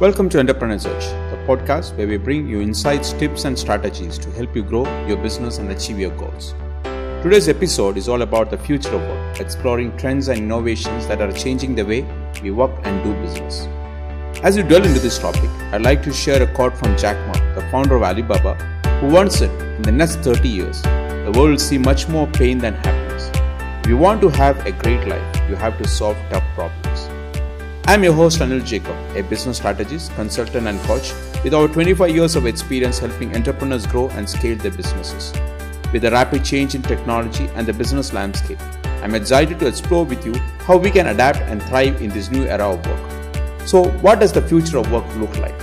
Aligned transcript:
Welcome 0.00 0.30
to 0.30 0.38
Entrepreneur's 0.38 0.86
Edge, 0.86 1.04
the 1.30 1.36
podcast 1.46 1.94
where 1.94 2.08
we 2.08 2.16
bring 2.16 2.48
you 2.48 2.62
insights, 2.62 3.12
tips, 3.12 3.44
and 3.44 3.58
strategies 3.58 4.16
to 4.16 4.30
help 4.30 4.56
you 4.56 4.62
grow 4.62 4.84
your 5.06 5.18
business 5.18 5.58
and 5.58 5.70
achieve 5.70 5.98
your 5.98 6.16
goals. 6.16 6.54
Today's 7.22 7.50
episode 7.50 7.98
is 7.98 8.08
all 8.08 8.22
about 8.22 8.48
the 8.48 8.56
future 8.56 8.94
of 8.94 9.02
work, 9.02 9.40
exploring 9.40 9.94
trends 9.98 10.28
and 10.28 10.38
innovations 10.38 11.06
that 11.06 11.20
are 11.20 11.30
changing 11.32 11.74
the 11.74 11.84
way 11.84 12.08
we 12.42 12.50
work 12.50 12.70
and 12.84 13.04
do 13.04 13.12
business. 13.20 13.66
As 14.42 14.56
we 14.56 14.62
delve 14.62 14.86
into 14.86 15.00
this 15.00 15.18
topic, 15.18 15.50
I'd 15.70 15.82
like 15.82 16.02
to 16.04 16.14
share 16.14 16.42
a 16.42 16.50
quote 16.54 16.78
from 16.78 16.96
Jack 16.96 17.18
Ma, 17.26 17.54
the 17.54 17.68
founder 17.70 17.96
of 17.96 18.02
Alibaba, 18.02 18.54
who 19.02 19.08
once 19.08 19.36
said, 19.40 19.50
In 19.76 19.82
the 19.82 19.92
next 19.92 20.20
30 20.20 20.48
years, 20.48 20.80
the 20.80 21.32
world 21.36 21.50
will 21.50 21.58
see 21.58 21.76
much 21.76 22.08
more 22.08 22.26
pain 22.26 22.56
than 22.56 22.72
happiness. 22.72 23.30
If 23.84 23.90
you 23.90 23.98
want 23.98 24.22
to 24.22 24.30
have 24.30 24.64
a 24.64 24.72
great 24.72 25.06
life, 25.06 25.50
you 25.50 25.56
have 25.56 25.76
to 25.76 25.86
solve 25.86 26.16
tough 26.30 26.44
problems. 26.54 26.79
I'm 27.90 28.04
your 28.04 28.12
host 28.12 28.38
Anil 28.38 28.64
Jacob, 28.64 28.94
a 29.16 29.22
business 29.24 29.56
strategist, 29.56 30.14
consultant, 30.14 30.68
and 30.68 30.78
coach 30.82 31.12
with 31.42 31.52
over 31.52 31.66
25 31.74 32.14
years 32.14 32.36
of 32.36 32.46
experience 32.46 33.00
helping 33.00 33.34
entrepreneurs 33.34 33.84
grow 33.84 34.08
and 34.10 34.30
scale 34.30 34.56
their 34.56 34.70
businesses. 34.70 35.32
With 35.92 36.02
the 36.02 36.12
rapid 36.12 36.44
change 36.44 36.76
in 36.76 36.82
technology 36.82 37.48
and 37.56 37.66
the 37.66 37.72
business 37.72 38.12
landscape, 38.12 38.60
I'm 39.02 39.16
excited 39.16 39.58
to 39.58 39.66
explore 39.66 40.04
with 40.04 40.24
you 40.24 40.34
how 40.68 40.76
we 40.76 40.92
can 40.92 41.08
adapt 41.08 41.40
and 41.40 41.60
thrive 41.64 42.00
in 42.00 42.10
this 42.10 42.30
new 42.30 42.44
era 42.44 42.74
of 42.74 42.86
work. 42.86 43.66
So, 43.66 43.88
what 44.06 44.20
does 44.20 44.32
the 44.32 44.42
future 44.42 44.78
of 44.78 44.92
work 44.92 45.16
look 45.16 45.36
like? 45.38 45.60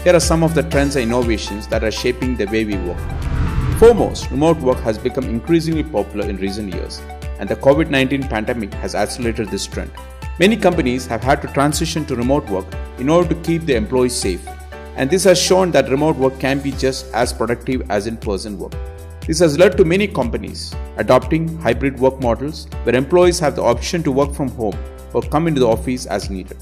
Here 0.00 0.16
are 0.16 0.26
some 0.28 0.42
of 0.42 0.56
the 0.56 0.64
trends 0.64 0.96
and 0.96 1.04
innovations 1.04 1.68
that 1.68 1.84
are 1.84 1.92
shaping 1.92 2.36
the 2.36 2.46
way 2.46 2.64
we 2.64 2.76
work. 2.78 2.98
Foremost, 3.78 4.32
remote 4.32 4.58
work 4.58 4.80
has 4.80 4.98
become 4.98 5.26
increasingly 5.26 5.84
popular 5.84 6.28
in 6.28 6.38
recent 6.38 6.74
years, 6.74 6.98
and 7.38 7.48
the 7.48 7.54
COVID 7.54 7.88
19 7.88 8.24
pandemic 8.24 8.74
has 8.74 8.96
accelerated 8.96 9.48
this 9.50 9.64
trend. 9.64 9.92
Many 10.40 10.56
companies 10.56 11.04
have 11.06 11.20
had 11.20 11.42
to 11.42 11.48
transition 11.48 12.04
to 12.04 12.14
remote 12.14 12.48
work 12.48 12.66
in 12.98 13.08
order 13.08 13.28
to 13.30 13.42
keep 13.42 13.62
their 13.62 13.76
employees 13.76 14.14
safe, 14.14 14.46
and 14.94 15.10
this 15.10 15.24
has 15.24 15.36
shown 15.36 15.72
that 15.72 15.90
remote 15.90 16.14
work 16.14 16.38
can 16.38 16.60
be 16.60 16.70
just 16.70 17.12
as 17.12 17.32
productive 17.32 17.82
as 17.90 18.06
in 18.06 18.16
person 18.16 18.56
work. 18.56 18.72
This 19.26 19.40
has 19.40 19.58
led 19.58 19.76
to 19.76 19.84
many 19.84 20.06
companies 20.06 20.72
adopting 20.96 21.58
hybrid 21.58 21.98
work 21.98 22.20
models 22.20 22.68
where 22.84 22.94
employees 22.94 23.40
have 23.40 23.56
the 23.56 23.64
option 23.64 24.04
to 24.04 24.12
work 24.12 24.32
from 24.32 24.48
home 24.50 24.78
or 25.12 25.22
come 25.22 25.48
into 25.48 25.58
the 25.58 25.66
office 25.66 26.06
as 26.06 26.30
needed. 26.30 26.56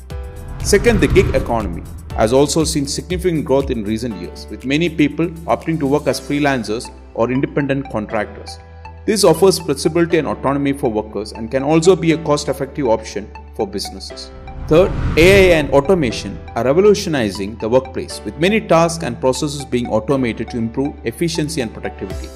Second, 0.62 1.00
the 1.00 1.08
gig 1.08 1.34
economy 1.34 1.82
has 2.14 2.32
also 2.32 2.64
seen 2.64 2.86
significant 2.86 3.44
growth 3.44 3.70
in 3.70 3.84
recent 3.84 4.16
years, 4.22 4.46
with 4.48 4.64
many 4.64 4.88
people 4.88 5.28
opting 5.54 5.78
to 5.80 5.86
work 5.86 6.06
as 6.06 6.18
freelancers 6.18 6.90
or 7.12 7.30
independent 7.30 7.90
contractors. 7.90 8.58
This 9.04 9.22
offers 9.22 9.58
flexibility 9.58 10.16
and 10.16 10.26
autonomy 10.26 10.72
for 10.72 10.90
workers 10.90 11.32
and 11.32 11.50
can 11.50 11.62
also 11.62 11.94
be 11.94 12.12
a 12.12 12.24
cost 12.24 12.48
effective 12.48 12.86
option 12.86 13.30
for 13.56 13.66
businesses. 13.66 14.30
Third, 14.68 14.90
AI 15.16 15.56
and 15.58 15.70
automation 15.70 16.38
are 16.56 16.64
revolutionizing 16.64 17.56
the 17.56 17.68
workplace, 17.68 18.20
with 18.24 18.36
many 18.38 18.60
tasks 18.60 19.04
and 19.04 19.20
processes 19.20 19.64
being 19.64 19.86
automated 19.86 20.50
to 20.50 20.58
improve 20.58 20.94
efficiency 21.04 21.60
and 21.60 21.72
productivity. 21.72 22.28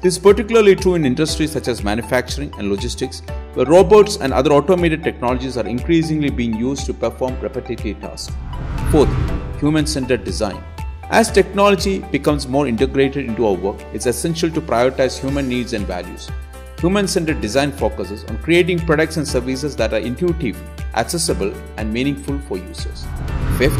This 0.00 0.14
is 0.14 0.18
particularly 0.18 0.76
true 0.76 0.94
in 0.96 1.06
industries 1.06 1.52
such 1.52 1.68
as 1.68 1.82
manufacturing 1.82 2.52
and 2.58 2.70
logistics, 2.70 3.20
where 3.54 3.66
robots 3.66 4.16
and 4.16 4.32
other 4.32 4.52
automated 4.52 5.02
technologies 5.02 5.56
are 5.56 5.66
increasingly 5.66 6.30
being 6.30 6.54
used 6.54 6.86
to 6.86 6.94
perform 6.94 7.38
repetitive 7.40 8.00
tasks. 8.00 8.34
Fourth, 8.90 9.08
human 9.60 9.86
centered 9.86 10.24
design. 10.24 10.62
As 11.10 11.30
technology 11.30 11.98
becomes 12.00 12.48
more 12.48 12.66
integrated 12.66 13.26
into 13.26 13.46
our 13.46 13.54
work, 13.54 13.80
it's 13.92 14.06
essential 14.06 14.50
to 14.50 14.60
prioritize 14.60 15.18
human 15.18 15.48
needs 15.48 15.74
and 15.74 15.86
values. 15.86 16.30
Human 16.84 17.08
centered 17.08 17.40
design 17.40 17.72
focuses 17.72 18.24
on 18.24 18.36
creating 18.42 18.78
products 18.78 19.16
and 19.16 19.26
services 19.26 19.74
that 19.76 19.94
are 19.94 20.00
intuitive, 20.00 20.62
accessible, 20.92 21.50
and 21.78 21.90
meaningful 21.90 22.38
for 22.40 22.58
users. 22.58 23.06
Fifth, 23.56 23.78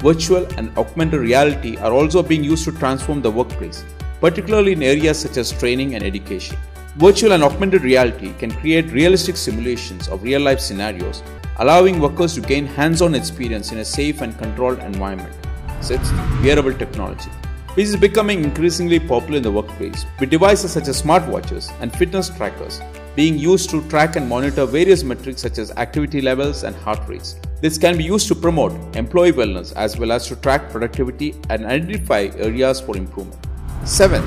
virtual 0.00 0.46
and 0.56 0.74
augmented 0.78 1.20
reality 1.20 1.76
are 1.76 1.92
also 1.92 2.22
being 2.22 2.42
used 2.42 2.64
to 2.64 2.72
transform 2.72 3.20
the 3.20 3.30
workplace, 3.30 3.84
particularly 4.22 4.72
in 4.72 4.82
areas 4.82 5.18
such 5.18 5.36
as 5.36 5.52
training 5.52 5.96
and 5.96 6.02
education. 6.02 6.56
Virtual 6.96 7.32
and 7.32 7.44
augmented 7.44 7.82
reality 7.82 8.32
can 8.38 8.50
create 8.50 8.90
realistic 8.90 9.36
simulations 9.36 10.08
of 10.08 10.22
real 10.22 10.40
life 10.40 10.60
scenarios, 10.60 11.22
allowing 11.58 12.00
workers 12.00 12.32
to 12.36 12.40
gain 12.40 12.64
hands 12.64 13.02
on 13.02 13.14
experience 13.14 13.70
in 13.70 13.80
a 13.80 13.84
safe 13.84 14.22
and 14.22 14.38
controlled 14.38 14.78
environment. 14.78 15.36
Sixth, 15.82 16.10
wearable 16.42 16.72
technology 16.72 17.30
which 17.76 17.88
is 17.88 17.96
becoming 17.96 18.42
increasingly 18.42 18.98
popular 18.98 19.36
in 19.36 19.42
the 19.42 19.50
workplace, 19.50 20.06
with 20.18 20.30
devices 20.30 20.72
such 20.72 20.88
as 20.88 21.02
smartwatches 21.02 21.70
and 21.80 21.94
fitness 21.94 22.30
trackers 22.30 22.80
being 23.14 23.38
used 23.38 23.70
to 23.70 23.82
track 23.88 24.16
and 24.16 24.28
monitor 24.28 24.64
various 24.66 25.02
metrics 25.02 25.42
such 25.42 25.58
as 25.58 25.70
activity 25.72 26.20
levels 26.20 26.64
and 26.64 26.74
heart 26.76 27.00
rates. 27.06 27.36
This 27.60 27.78
can 27.78 27.96
be 27.98 28.04
used 28.04 28.28
to 28.28 28.34
promote 28.34 28.72
employee 28.96 29.32
wellness 29.32 29.74
as 29.74 29.98
well 29.98 30.12
as 30.12 30.26
to 30.28 30.36
track 30.36 30.70
productivity 30.70 31.34
and 31.50 31.66
identify 31.66 32.28
areas 32.36 32.80
for 32.80 32.96
improvement. 32.96 33.40
7. 33.84 34.22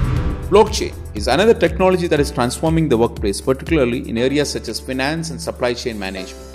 Blockchain 0.50 0.96
is 1.16 1.28
another 1.28 1.54
technology 1.54 2.08
that 2.08 2.20
is 2.20 2.31
transforming 2.31 2.88
the 2.88 2.98
workplace, 2.98 3.42
particularly 3.42 4.08
in 4.10 4.18
areas 4.18 4.50
such 4.52 4.68
as 4.68 4.80
finance 4.80 5.30
and 5.30 5.40
supply 5.40 5.74
chain 5.74 5.98
management. 5.98 6.46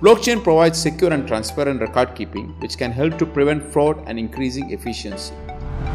Blockchain 0.00 0.42
provides 0.42 0.78
secure 0.78 1.12
and 1.12 1.26
transparent 1.26 1.80
record 1.80 2.14
keeping, 2.14 2.48
which 2.60 2.78
can 2.78 2.92
help 2.92 3.18
to 3.18 3.26
prevent 3.26 3.62
fraud 3.62 4.02
and 4.06 4.18
increasing 4.18 4.70
efficiency. 4.70 5.34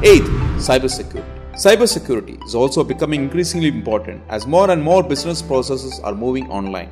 Eighth, 0.03 0.29
cybersecurity. 0.57 1.25
Cybersecurity 1.53 2.45
is 2.45 2.55
also 2.55 2.83
becoming 2.83 3.23
increasingly 3.23 3.67
important 3.67 4.23
as 4.29 4.47
more 4.47 4.71
and 4.71 4.81
more 4.81 5.03
business 5.03 5.41
processes 5.41 5.99
are 5.99 6.15
moving 6.15 6.49
online. 6.49 6.89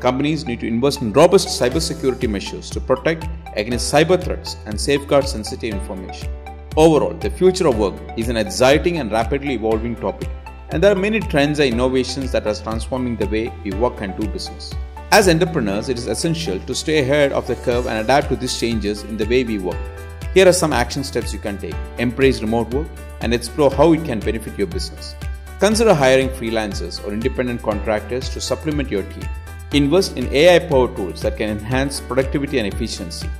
Companies 0.00 0.46
need 0.46 0.60
to 0.60 0.68
invest 0.68 1.02
in 1.02 1.12
robust 1.12 1.48
cybersecurity 1.60 2.28
measures 2.28 2.70
to 2.70 2.80
protect 2.80 3.26
against 3.56 3.92
cyber 3.92 4.22
threats 4.22 4.56
and 4.66 4.80
safeguard 4.80 5.26
sensitive 5.26 5.74
information. 5.74 6.28
Overall, 6.76 7.14
the 7.14 7.30
future 7.30 7.68
of 7.68 7.78
work 7.78 7.94
is 8.16 8.28
an 8.28 8.36
exciting 8.36 8.98
and 8.98 9.10
rapidly 9.10 9.54
evolving 9.54 9.96
topic, 9.96 10.28
and 10.70 10.82
there 10.82 10.92
are 10.92 11.06
many 11.06 11.20
trends 11.20 11.58
and 11.58 11.72
innovations 11.72 12.32
that 12.32 12.46
are 12.46 12.54
transforming 12.54 13.16
the 13.16 13.28
way 13.28 13.52
we 13.64 13.72
work 13.72 14.00
and 14.00 14.16
do 14.20 14.28
business. 14.28 14.72
As 15.10 15.28
entrepreneurs, 15.28 15.88
it 15.88 15.96
is 15.96 16.08
essential 16.08 16.58
to 16.58 16.74
stay 16.74 16.98
ahead 16.98 17.32
of 17.32 17.46
the 17.46 17.54
curve 17.56 17.86
and 17.86 17.98
adapt 17.98 18.28
to 18.28 18.36
these 18.36 18.58
changes 18.58 19.04
in 19.04 19.16
the 19.16 19.26
way 19.26 19.44
we 19.44 19.58
work. 19.58 19.93
Here 20.34 20.48
are 20.48 20.52
some 20.52 20.72
action 20.72 21.04
steps 21.04 21.32
you 21.32 21.38
can 21.38 21.58
take. 21.58 21.76
Embrace 21.98 22.42
remote 22.42 22.68
work 22.74 22.88
and 23.20 23.32
explore 23.32 23.70
how 23.70 23.92
it 23.92 24.04
can 24.04 24.18
benefit 24.18 24.58
your 24.58 24.66
business. 24.66 25.14
Consider 25.60 25.94
hiring 25.94 26.28
freelancers 26.28 26.98
or 27.06 27.12
independent 27.12 27.62
contractors 27.62 28.28
to 28.30 28.40
supplement 28.40 28.90
your 28.90 29.04
team. 29.04 29.28
Invest 29.72 30.16
in 30.16 30.26
AI 30.34 30.58
powered 30.58 30.96
tools 30.96 31.22
that 31.22 31.36
can 31.36 31.50
enhance 31.50 32.00
productivity 32.00 32.58
and 32.58 32.66
efficiency. 32.66 33.30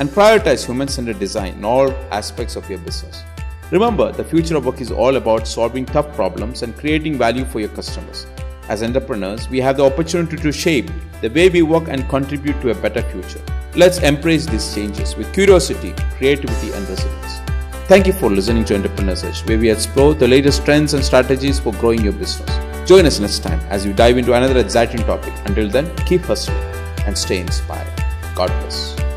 And 0.00 0.08
prioritize 0.08 0.66
human 0.66 0.88
centered 0.88 1.20
design 1.20 1.54
in 1.54 1.64
all 1.64 1.92
aspects 2.10 2.56
of 2.56 2.68
your 2.68 2.80
business. 2.80 3.22
Remember, 3.70 4.10
the 4.10 4.24
future 4.24 4.56
of 4.56 4.66
work 4.66 4.80
is 4.80 4.90
all 4.90 5.14
about 5.14 5.46
solving 5.46 5.86
tough 5.86 6.12
problems 6.16 6.64
and 6.64 6.76
creating 6.76 7.16
value 7.16 7.44
for 7.44 7.60
your 7.60 7.68
customers. 7.68 8.26
As 8.68 8.82
entrepreneurs, 8.82 9.48
we 9.48 9.60
have 9.60 9.76
the 9.76 9.84
opportunity 9.84 10.36
to 10.36 10.50
shape 10.50 10.90
the 11.20 11.30
way 11.30 11.48
we 11.48 11.62
work 11.62 11.86
and 11.86 12.08
contribute 12.08 12.60
to 12.62 12.70
a 12.70 12.74
better 12.74 13.02
future. 13.02 13.40
Let's 13.76 13.98
embrace 13.98 14.46
these 14.46 14.74
changes 14.74 15.14
with 15.14 15.32
curiosity, 15.32 15.94
creativity, 16.16 16.72
and 16.72 16.88
resilience. 16.88 17.38
Thank 17.86 18.06
you 18.06 18.12
for 18.12 18.28
listening 18.28 18.64
to 18.66 18.74
Entrepreneur's 18.74 19.22
Edge, 19.22 19.46
where 19.46 19.58
we 19.58 19.70
explore 19.70 20.14
the 20.14 20.26
latest 20.26 20.64
trends 20.64 20.94
and 20.94 21.04
strategies 21.04 21.60
for 21.60 21.72
growing 21.74 22.02
your 22.02 22.12
business. 22.12 22.50
Join 22.88 23.06
us 23.06 23.20
next 23.20 23.40
time 23.40 23.60
as 23.68 23.86
we 23.86 23.92
dive 23.92 24.18
into 24.18 24.32
another 24.32 24.58
exciting 24.58 25.00
topic. 25.00 25.32
Until 25.44 25.68
then, 25.68 25.94
keep 25.98 26.22
hustling 26.22 26.56
and 27.06 27.16
stay 27.16 27.38
inspired. 27.38 27.92
God 28.34 28.48
bless. 28.48 29.09